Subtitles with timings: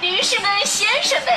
[0.00, 1.34] 女士们、先生们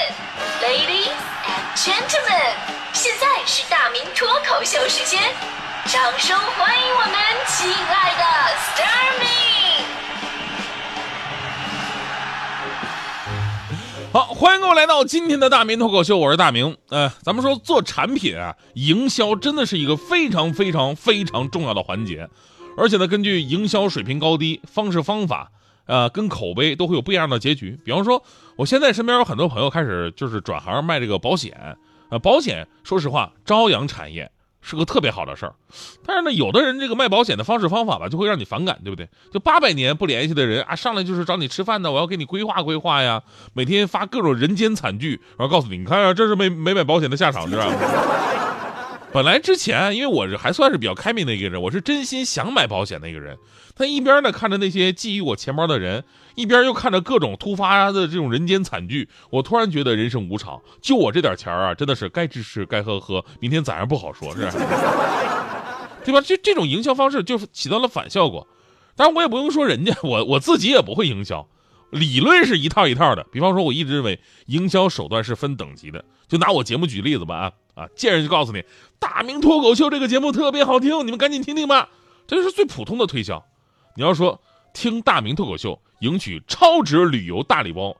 [0.61, 1.10] ，Ladies
[1.48, 2.54] and Gentlemen，
[2.94, 5.20] 现在是大明脱口秀时间，
[5.88, 7.13] 掌声欢迎我们
[7.47, 8.23] 亲爱的
[8.59, 9.25] s t a r m y
[14.13, 16.78] 好，欢迎各位来到今天的大明脱口秀，我是大明。
[16.89, 22.30] 呃，咱们说做产品啊，营销真的是一个非常非常非常重要的环节，
[22.78, 25.50] 而且呢，根据营销水平高低、方式方法。
[25.92, 27.78] 呃，跟口碑都会有不一样的结局。
[27.84, 28.23] 比方说，
[28.55, 31.76] 我现在身边有很多朋友开始就是转行卖这个保险。
[32.08, 34.31] 呃，保险说实话，朝阳产业
[34.62, 35.54] 是个特别好的事儿。
[36.05, 39.09] 但是呢，有的人这个卖保险的方式方法吧，就会让你反感，对不对？
[39.34, 47.76] 就八百年不联系的人啊，上来就是找你吃饭的，我要给你规划规划呀，每天发各种人间惨剧，然后告诉你，你看啊，这是没没买保险的下场，知道吗？
[49.14, 53.38] 本来之前，因为我是还算是比较开明的一个人，我是真心想买保险的一个人。
[53.76, 60.62] 他一边呢看着那些觊觎我钱包的人，一边又看着各种突发的这种人间惨剧，我突然觉得人生无常。
[60.82, 64.42] 就我这点钱啊，真的是该吃吃该喝喝，明天咋样不好说，是
[66.06, 66.22] 对吧？
[66.22, 68.48] 这这种营销方式就起到了反效果。
[68.96, 71.46] 当然，我也不用说人家，我我自己也不会营销。
[71.90, 73.25] 理论是一套一套的。
[73.31, 76.06] 比方说，我一直认为营销手段是分等级的。
[76.30, 78.64] 就拿我节目举例子吧，啊啊，见人就告诉你，
[79.00, 81.89] 大明脱口秀这个节目特别好听，你们赶紧听听吧。
[82.28, 83.44] 这就是最普通的推销。
[83.95, 84.39] 你要说
[84.73, 87.95] 听大明脱口秀，赢取超值旅游大礼包，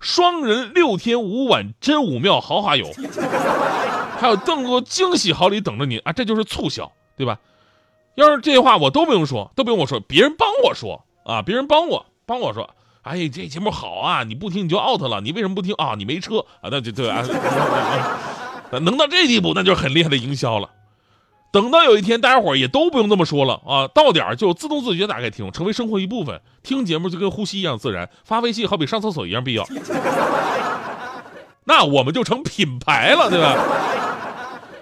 [0.00, 2.90] 双人六天五晚真武庙豪华游，
[4.18, 6.12] 还有更多惊喜好礼等着你啊！
[6.12, 7.38] 这就是促销，对吧？
[8.14, 12.68] 要是这些话我都不用说，都不用我说，别人帮我说啊，别人帮我帮我说。
[13.02, 14.22] 哎，这节目好啊！
[14.24, 15.94] 你不听你就 out 了，你为什么不听啊？
[15.96, 16.68] 你没车啊？
[16.70, 17.24] 那就对啊，
[18.70, 20.70] 能到这地步，那就是很厉害的营销了。
[21.50, 26.40] 等到有一天，大家伙也都不用这么说了啊，到点就自动自觉打开听，成为生活一部分。
[26.62, 29.66] 听节目就跟呼吸一样自然，发微信好比上厕所一样必要。
[31.64, 33.56] 那我们就成品牌了，对吧？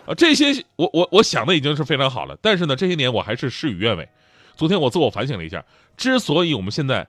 [0.06, 4.08] 啊，这些我我我想的已经是非常好了，但是呢，这些年我还是事与愿违。
[4.56, 5.64] 昨天我自我反省了一下，
[5.96, 7.06] 之所以我们现在。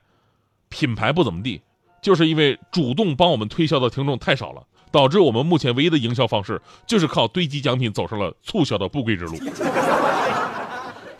[0.70, 1.62] 品牌不怎么地，
[2.02, 9.36] 就是因为主动帮我们推销的听众太少了，导致我们目前唯一的营销方式就是靠堆积奖品走上了促销的不归之路。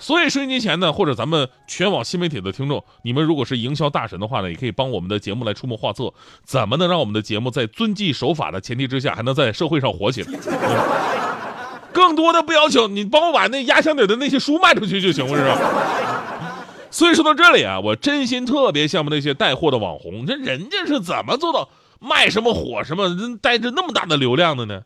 [0.00, 6.14] 所以收音机前呢，或者咱们全网新媒体的听众，你们如果是营销大神的话呢，也可以帮我们的节目来出谋划策，
[6.44, 10.38] 怎么能让我们的节目在遵纪守法的前提之下，还能在社会上火起来？
[11.92, 15.58] 更多的不要求你帮我把那压箱底的那些书卖出去就行了，是吧？
[16.92, 21.68] 所以说到这里啊，我真心特别羡慕那些带货的网红，这人家是怎么做到
[21.98, 23.08] 卖什么火什么，
[23.40, 24.82] 带着那么大的流量的呢？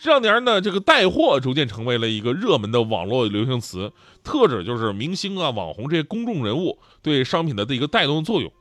[0.00, 3.92] 这两年呢，这个带货逐渐成为了一个热门的网络流行词，
[4.22, 8.52] 特指就是明星啊、网红这些公众人物对商品的一个带动作用。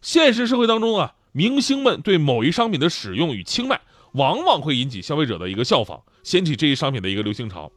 [0.00, 3.78] 现实社会当中啊，明星们对某一商品的使用与青睐，
[4.12, 7.70] 往往会引起消费者的一个效仿，掀起这一商品的一个流行潮。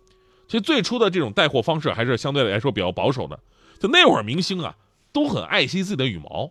[0.47, 3.37] 其实最初的这种带货方式还是相对来说比较保守的。
[3.77, 4.75] 就那会儿，明星啊
[5.11, 6.49] 都很爱惜自己的羽毛，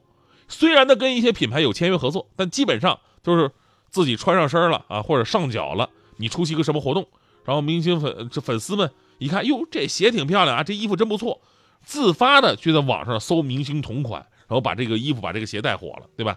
[0.50, 3.50] 虽然呢跟一些品牌有签约合作，但基本上都是
[3.88, 5.88] 自己穿上身了啊，或者上脚了。
[6.16, 7.06] 你出席个什么活动，
[7.44, 11.40] 然后明星粉这粉丝们一看，哟，这鞋挺漂亮啊，这衣服真不错，
[11.82, 16.36] 自发的就在网上搜明星同款，然后把这个衣服、把这个鞋带火了，对吧？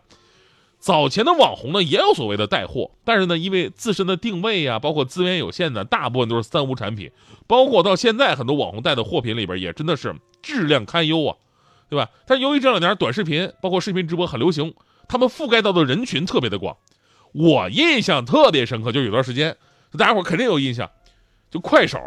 [0.79, 7.09] 早前的网红呢也有所谓的带货，但是呢因为自身的定位呀，包括资源有限的，大部分都是三无产品，
[7.47, 10.15] 包括到现在很多网红带的货品里边也真的是。
[10.41, 11.37] 质量堪忧啊，
[11.89, 12.09] 对吧？
[12.25, 14.73] 但由于这两年短视频包括视频直播很流行，
[15.07, 16.77] 他们覆盖到的人群特别的广。
[17.33, 19.57] 我印象特别深刻，就有段时间，
[19.97, 20.89] 大家伙肯定有印象，
[21.49, 21.99] 就快手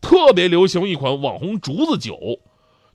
[0.00, 2.18] 特别流行一款网红竹子酒，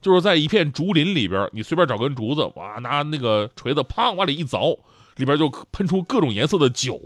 [0.01, 4.77] 就是在一片竹林里边，你随便找根竹子，哇，拿那个锤子啪往里一凿，
[5.15, 6.99] 里边就喷出各种颜色的酒，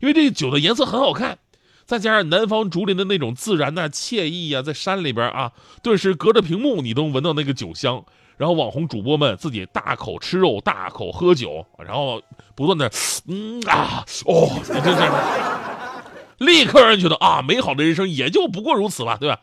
[0.00, 1.38] 因为这酒的颜色很好看。
[1.84, 5.52] 再加上南方竹林的那种自然呐、惬意呀，在山里边啊，
[5.82, 8.04] 顿时隔着屏幕你都能闻到那个酒香。
[8.36, 12.20] 然后网红主播们自己大口吃肉、大口喝酒，然后
[12.54, 12.90] 不断的
[13.28, 19.38] 嗯啊哦，你这这，立刻让人觉得啊，美好的人生也就不过如此了，对吧？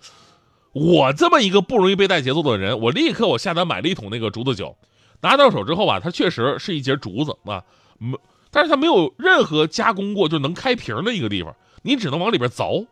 [0.71, 4.75] 我这么一个不容易被带节奏的人，我立刻我下单买了一桶那个竹子酒，
[5.21, 7.63] 拿到手之后啊，它确实是一节竹子啊，
[7.97, 8.18] 没，
[8.51, 11.56] 但是它没有任何加工过就能开瓶的一个地方。
[11.81, 12.85] 你只能往里边凿，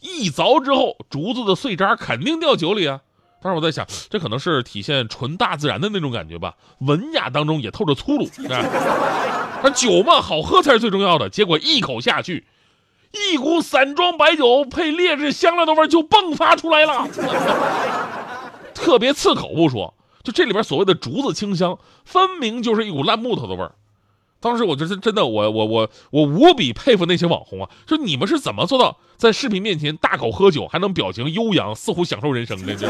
[0.00, 3.00] 一凿之后，竹子的碎渣肯定掉酒里啊。
[3.44, 8.26] 但是我在想，这可能是体现纯大自然的那种感觉吧，文雅当中也透着粗鲁。
[8.38, 11.28] 那酒嘛，好喝才是最重要的。
[11.28, 12.46] 结果一口下去，
[13.12, 17.06] 一股散装白酒配劣质香料的味就迸发出来了，
[18.72, 19.92] 特别刺口不说，
[20.22, 23.74] 就这里边所谓的竹子清香，分明就是一股烂木头的味儿。
[24.44, 27.70] 当时我就是真的，我我我我无比佩服那些网红啊！
[27.88, 32.74] 说你们是怎么做到在视频面前大口喝酒，还能表情悠扬，似乎享受人生的？
[32.74, 32.86] 这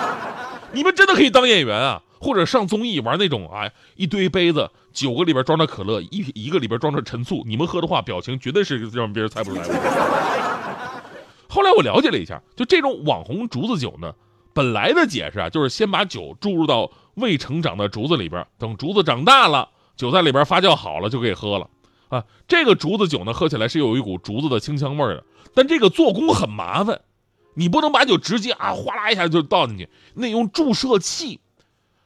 [0.72, 9.64] 你们真的可以当演员啊，或者上综艺玩那种啊，一堆杯子，九个里边装着可乐，一一个里边装着陈醋，你们喝的话，表情绝对是让别人猜不出来。
[11.50, 14.10] 后来我了解了一下，就这种网红竹子酒呢，
[14.54, 19.68] 本来的解释啊，就是先把酒注入到未成长的竹子里边，等竹子长大了。
[19.98, 21.68] 酒在里边发酵好了就可以喝了，
[22.08, 25.24] 啊，这个竹子酒呢，喝起来是有一股竹子的清香味的，
[25.54, 27.00] 但这个做工很麻烦，
[27.54, 31.40] 你不能把酒直接啊哗啦一下就倒进去，那用注射器，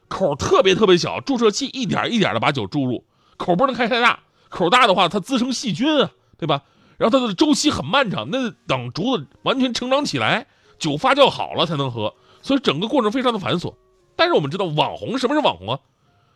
[0.09, 3.05] 口特别特别小，注射器一点一点的把酒注入，
[3.37, 6.63] 口不能开太大，口大的话它滋生细菌啊，对吧？
[6.97, 10.47] 然后它的周期很漫长，那等竹子完全成长起来，
[10.79, 13.75] 酒发酵好了才能喝，所以整个过程非常的繁琐。
[14.17, 15.79] 但是我们知道网红什么是网红啊？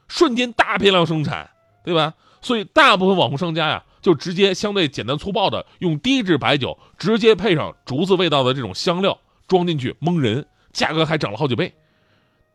[0.09, 1.51] 瞬间大批量生产，
[1.85, 2.15] 对吧？
[2.43, 9.19] 所以大部分网红商家呀，就直接相对简单粗暴的用低质白酒，直接配上竹子味道的这种香料
[9.49, 11.75] 装进去蒙人，价格还涨了好几倍。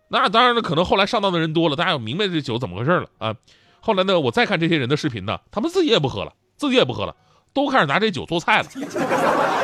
[0.07, 3.35] 那当然了，可能后来上当的人多了，大家也明白这酒怎么回事了啊。
[3.81, 7.13] 后来呢，我再看这些人的视频呢，他们自己也不喝了，自己也不喝了，
[7.53, 8.69] 都开始拿这酒做菜了。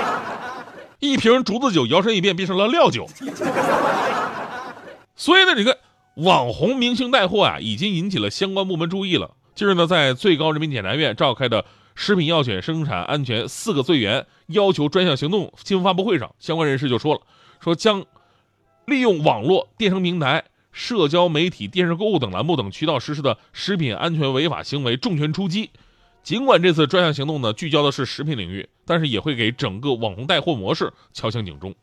[0.99, 3.07] 一瓶竹子酒摇身一变变成了料酒。
[5.15, 5.77] 所以呢，你看。
[6.17, 9.35] 网红明星带货啊，已经引起了相关部门注意了。
[9.53, 17.21] 近日呢，在最高人民检察院召开的食品药品生产安全四个罪源要求专项行动新闻发布会上，相关人士就说了，
[17.59, 18.03] 说将
[18.87, 25.69] 利用网络、电商平台、社交媒体、电视购物等栏目等渠道实施的食品安全违法行为重拳出击。
[26.23, 31.75] 尽管这次专项行动呢聚焦的是食品领域，但是也会给整个网红带货模式敲响警钟。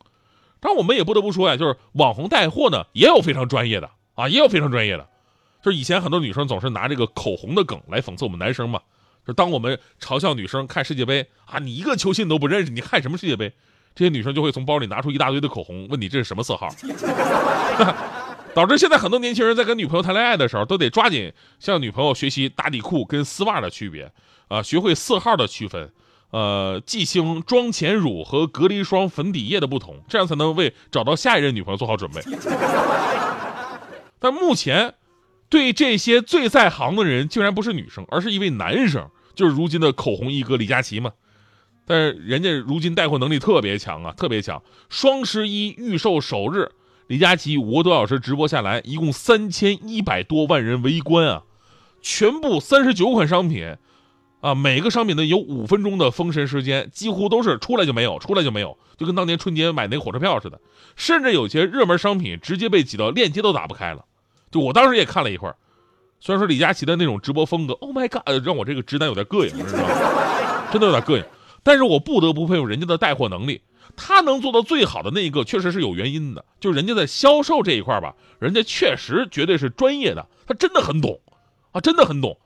[0.58, 3.88] 但我们也不得不说呀，就是网红带货呢也有非常专业的。
[4.14, 5.06] 啊，也有非常专业的，
[5.62, 8.80] 就是以前很多女生总是拿这个口红的梗来讽刺我们男生嘛。
[9.26, 13.52] 就当我们嘲笑女生看世界杯啊，你一个球星你都不认识，你看什么世界杯？
[13.94, 16.68] 这些女生就会从包里拿出一大堆的口红，问你这是什么色号，
[18.52, 24.12] 导致现在很多年轻人在跟女朋友谈恋爱的时候，都得抓紧向女朋友学习打底裤跟丝袜的区别
[24.48, 25.90] 啊，学会色号的区分，
[26.30, 32.20] 呃，记清妆前乳和隔离霜粉底液的不同，这样才能为找到下一任女朋友做好准备。
[34.24, 34.94] 但目前，
[35.50, 41.12] 对这些最在行的人，竟然不是女生，而是一位男生，就是如今的口红一哥李佳琦嘛。
[41.84, 44.62] 但是人家如今带货能力特别强啊，特别强。
[44.88, 46.70] 双十一预售首日，
[47.06, 51.42] 李佳琦五个多小时直播下来，一共三千一百多万人围观啊！
[52.00, 53.76] 全部三十九款商品，
[54.40, 60.58] 啊，每个商品呢有五分钟的封神时间，几乎都是出来就没有，出来就没有，就跟当年春节买那个火车票似的。
[60.96, 64.06] 甚至有些热门商品直接被挤到链接都打不开了。
[64.54, 65.56] 就我当时也看了一会儿，
[66.20, 70.68] 虽然说李佳琦的那种直播风格，Oh my God，让我这个直男有点膈应，知道吗？
[70.70, 71.24] 真的有点膈应。
[71.64, 73.62] 但是我不得不佩服人家的带货能力，
[73.96, 76.44] 他能做到最好的那一个，确实是有原因的。
[76.60, 81.18] 就人家在销售这一块吧，人家确实绝对是专业的，他真的很懂，
[81.72, 82.38] 啊，真的很懂。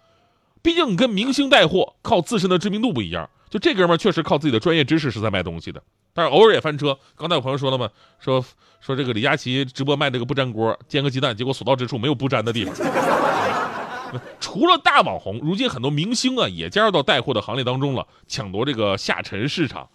[0.63, 3.29] 毕竟跟明星带货，靠自身的知名度不一样。
[3.51, 5.83] 就这哥们儿确实靠自己的专业知识是在卖东西的。
[6.13, 6.99] 但是偶尔也翻车。
[7.17, 8.45] 刚才有朋友说了嘛，说
[8.81, 12.75] 说这个李佳琦直播卖这个不粘锅，煎个鸡蛋，结果所到之处没有不粘的地方。
[14.41, 19.89] 除了大网红，如今很多明星啊也加入到带货的行列当中了，抢夺这个下沉市场。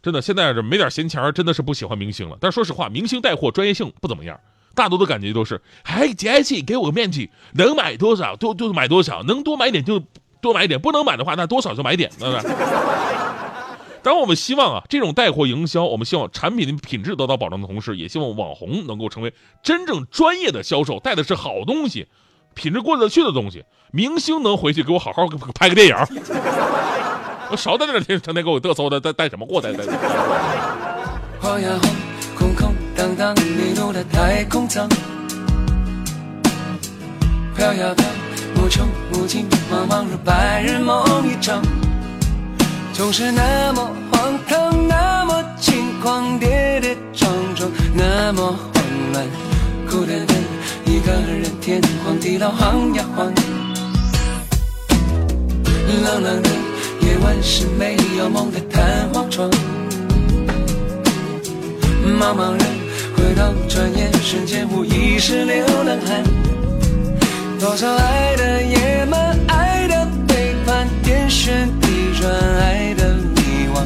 [0.00, 2.38] 真的，现在这没点闲钱真的是不喜欢明星了。
[2.40, 4.38] 但说实话，明星带货专业性不怎么样，
[4.76, 10.00] 大多的感觉都是，哎，佳琦给我个面积，能买多少就就买多少，能多买点就
[10.40, 12.50] 多买一点，不能买的话那多少就买点，对不对？
[14.00, 22.06] 当然，我们希望啊，这种带货营销，我们希望产品的品质得到保障的同时，也希望网红能够成为真正专业的销售，带的是好东西，
[22.54, 23.64] 品质过得去的东西。
[23.90, 25.96] 明星能回去给我好好拍个电影，
[27.50, 29.84] 我少在那天成天给我嘚瑟的带带什么货带带。
[31.40, 31.90] 晃呀晃，
[32.38, 34.88] 空空荡荡迷路的太空舱，
[37.56, 38.06] 飘呀飘，
[38.68, 41.62] 无穷无尽，茫茫如白日梦一场。
[42.92, 48.84] 总是那么荒唐，那么轻狂，跌跌撞撞，那么慌
[49.14, 49.26] 乱，
[49.88, 50.36] 孤单单
[50.84, 53.32] 一个人，天荒地老晃呀晃。
[56.04, 56.50] 冷冷的
[57.00, 59.50] 夜晚是没有梦的弹簧床。
[62.20, 62.60] 茫茫人
[63.16, 66.22] 回头转眼瞬间，无疑是流浪汉。
[67.60, 71.88] 多少爱的野蛮，爱的背叛，天旋地
[72.20, 73.82] 转，爱的迷惘。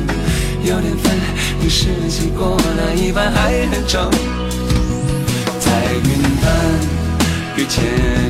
[0.62, 1.16] 有点烦，
[1.60, 4.10] 离世纪过了一半还很长。
[5.58, 5.70] 在
[6.04, 6.54] 云端
[7.56, 7.82] 遇见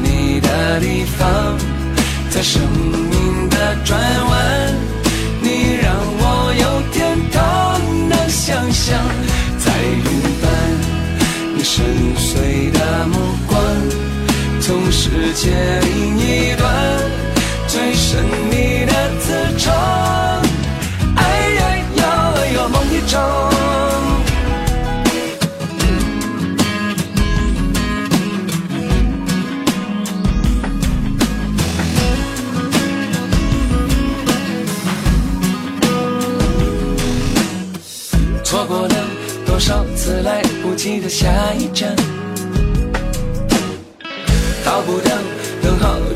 [0.05, 1.59] 你的地方，
[2.31, 2.63] 在生
[3.11, 4.75] 命的转弯，
[5.41, 8.97] 你让我有点痛难想象。
[9.59, 10.05] 在云
[10.41, 10.53] 端，
[11.57, 11.85] 你深
[12.17, 13.19] 邃的目
[13.49, 13.52] 光，
[14.93, 16.71] 世界另一端，
[17.67, 19.75] 最神秘的磁场。
[21.17, 21.23] 哎
[21.55, 21.61] 呀
[21.97, 22.03] 呀
[22.55, 23.51] 呀，梦一场。
[38.45, 38.95] 错过了
[39.47, 41.27] 多少次来不及的下
[41.59, 41.97] 一站，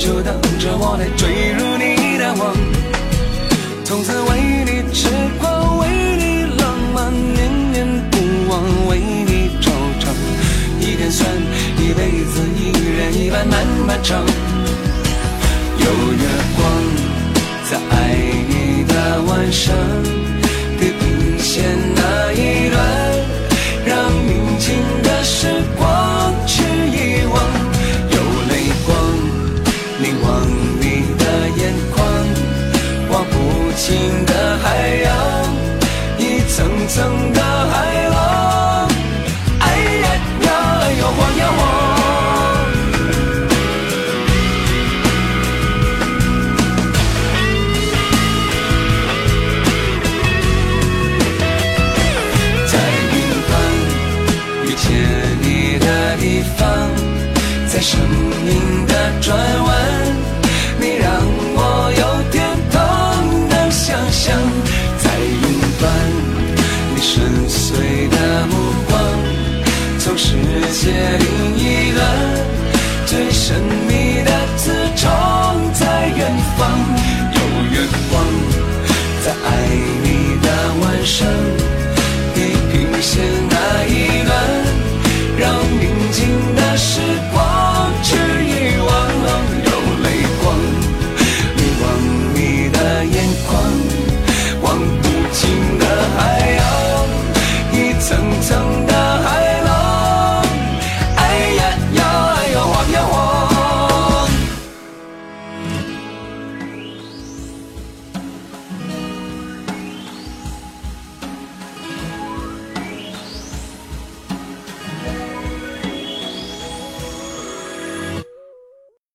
[0.07, 2.55] 就等着我来坠入你的网。
[3.83, 5.09] 从此为你痴
[5.41, 8.17] 狂，为你浪漫，念念不
[8.49, 9.67] 忘，为你惆
[9.99, 10.07] 怅。
[10.79, 11.29] 一点酸，
[11.83, 14.25] 一辈子一人一半漫漫长。
[15.77, 16.63] 有月光，
[17.69, 18.15] 在爱
[18.49, 19.75] 你的晚上，
[20.79, 21.65] 地平线
[21.97, 22.79] 那一端，
[23.85, 24.77] 让宁静
[36.97, 37.56] 长大